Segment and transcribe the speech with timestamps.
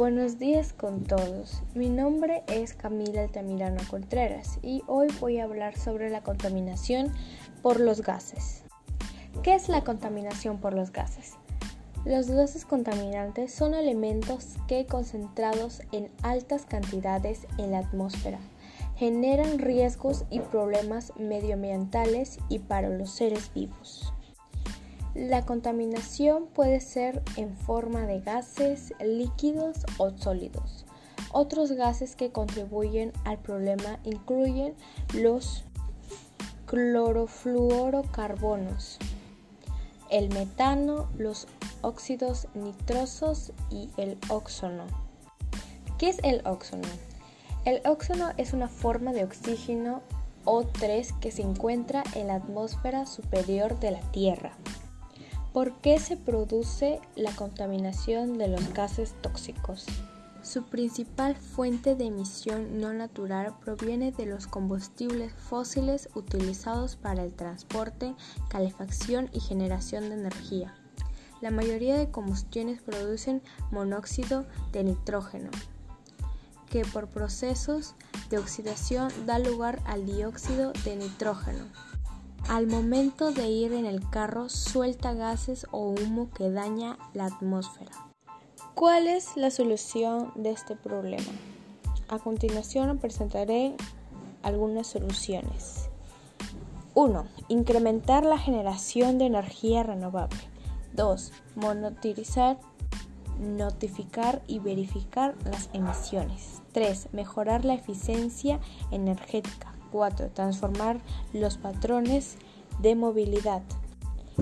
[0.00, 1.62] Buenos días con todos.
[1.74, 7.12] Mi nombre es Camila Altamirano Contreras y hoy voy a hablar sobre la contaminación
[7.60, 8.62] por los gases.
[9.42, 11.34] ¿Qué es la contaminación por los gases?
[12.06, 18.38] Los gases contaminantes son elementos que concentrados en altas cantidades en la atmósfera
[18.96, 24.14] generan riesgos y problemas medioambientales y para los seres vivos.
[25.14, 30.86] La contaminación puede ser en forma de gases, líquidos o sólidos.
[31.32, 34.76] Otros gases que contribuyen al problema incluyen
[35.14, 35.64] los
[36.66, 38.98] clorofluorocarbonos,
[40.10, 41.48] el metano, los
[41.82, 44.86] óxidos nitrosos y el óxido.
[45.98, 46.88] ¿Qué es el óxido?
[47.64, 50.02] El óxido es una forma de oxígeno
[50.44, 54.52] O3 que se encuentra en la atmósfera superior de la Tierra.
[55.52, 59.84] ¿Por qué se produce la contaminación de los gases tóxicos?
[60.42, 67.34] Su principal fuente de emisión no natural proviene de los combustibles fósiles utilizados para el
[67.34, 68.14] transporte,
[68.48, 70.72] calefacción y generación de energía.
[71.40, 73.42] La mayoría de combustiones producen
[73.72, 75.50] monóxido de nitrógeno,
[76.68, 77.96] que por procesos
[78.30, 81.64] de oxidación da lugar al dióxido de nitrógeno.
[82.50, 87.92] Al momento de ir en el carro suelta gases o humo que daña la atmósfera.
[88.74, 91.30] ¿Cuál es la solución de este problema?
[92.08, 93.76] A continuación presentaré
[94.42, 95.90] algunas soluciones.
[96.94, 97.24] 1.
[97.46, 100.40] Incrementar la generación de energía renovable.
[100.94, 101.32] 2.
[101.54, 102.58] Monitorizar
[103.38, 106.62] notificar y verificar las emisiones.
[106.72, 107.10] 3.
[107.12, 108.58] Mejorar la eficiencia
[108.90, 109.72] energética.
[109.90, 110.30] 4.
[110.30, 111.00] Transformar
[111.32, 112.36] los patrones
[112.80, 113.62] de movilidad.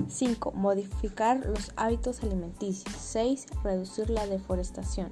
[0.07, 0.51] 5.
[0.53, 2.95] Modificar los hábitos alimenticios.
[2.95, 3.47] 6.
[3.63, 5.11] Reducir la deforestación.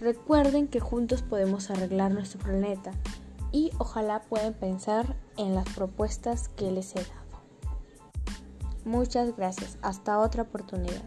[0.00, 2.92] Recuerden que juntos podemos arreglar nuestro planeta
[3.50, 7.26] y ojalá puedan pensar en las propuestas que les he dado.
[8.84, 9.78] Muchas gracias.
[9.82, 11.02] Hasta otra oportunidad.